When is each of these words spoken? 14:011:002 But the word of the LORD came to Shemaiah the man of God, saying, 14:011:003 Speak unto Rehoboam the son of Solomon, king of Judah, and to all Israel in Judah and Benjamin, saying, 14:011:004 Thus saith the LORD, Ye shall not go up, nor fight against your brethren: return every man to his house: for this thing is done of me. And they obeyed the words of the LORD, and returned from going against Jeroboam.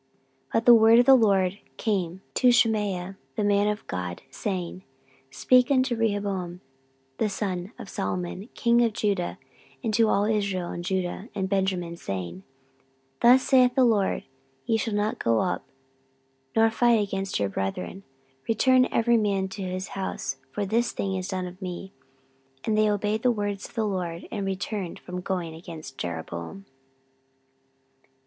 14:011:002 0.47 0.49
But 0.53 0.65
the 0.65 0.73
word 0.73 0.97
of 0.97 1.05
the 1.05 1.13
LORD 1.15 1.59
came 1.77 2.21
to 2.33 2.51
Shemaiah 2.51 3.17
the 3.35 3.43
man 3.43 3.67
of 3.67 3.85
God, 3.85 4.23
saying, 4.31 4.77
14:011:003 5.29 5.35
Speak 5.35 5.69
unto 5.69 5.95
Rehoboam 5.95 6.61
the 7.19 7.29
son 7.29 7.71
of 7.77 7.87
Solomon, 7.87 8.49
king 8.55 8.83
of 8.83 8.93
Judah, 8.93 9.37
and 9.83 9.93
to 9.93 10.07
all 10.09 10.25
Israel 10.25 10.71
in 10.71 10.81
Judah 10.81 11.29
and 11.35 11.47
Benjamin, 11.47 11.95
saying, 11.97 12.37
14:011:004 13.21 13.21
Thus 13.21 13.43
saith 13.43 13.75
the 13.75 13.83
LORD, 13.85 14.23
Ye 14.65 14.77
shall 14.77 14.95
not 14.95 15.19
go 15.19 15.39
up, 15.41 15.65
nor 16.55 16.71
fight 16.71 16.99
against 17.07 17.39
your 17.39 17.49
brethren: 17.49 18.01
return 18.49 18.87
every 18.91 19.17
man 19.17 19.49
to 19.49 19.61
his 19.61 19.89
house: 19.89 20.37
for 20.51 20.65
this 20.65 20.93
thing 20.93 21.13
is 21.15 21.27
done 21.27 21.45
of 21.45 21.61
me. 21.61 21.91
And 22.63 22.75
they 22.75 22.89
obeyed 22.89 23.21
the 23.21 23.29
words 23.29 23.67
of 23.69 23.75
the 23.75 23.85
LORD, 23.85 24.27
and 24.31 24.47
returned 24.47 24.97
from 24.97 25.21
going 25.21 25.53
against 25.53 25.99
Jeroboam. 25.99 26.65